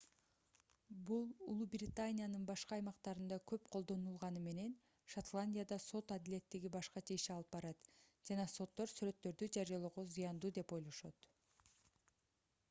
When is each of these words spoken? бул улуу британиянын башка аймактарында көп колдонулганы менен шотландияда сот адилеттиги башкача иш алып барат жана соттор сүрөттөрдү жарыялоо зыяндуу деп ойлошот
бул 1.07 1.25
улуу 1.47 1.67
британиянын 1.73 2.47
башка 2.51 2.77
аймактарында 2.81 3.37
көп 3.51 3.67
колдонулганы 3.75 4.41
менен 4.47 4.73
шотландияда 5.15 5.77
сот 5.85 6.15
адилеттиги 6.17 6.73
башкача 6.79 7.19
иш 7.19 7.27
алып 7.37 7.53
барат 7.59 7.91
жана 8.33 8.47
соттор 8.57 8.93
сүрөттөрдү 8.97 9.51
жарыялоо 9.61 10.07
зыяндуу 10.17 10.53
деп 10.59 10.75
ойлошот 10.81 11.31